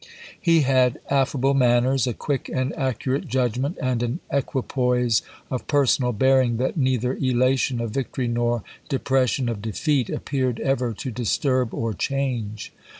[0.41, 6.11] He had affable manners, a quick and accu rate judgment, and an equipoise of personal
[6.11, 11.71] bear ing that neither elation of victory nor depression of defeat appeared ever to disturb
[11.71, 12.73] or change.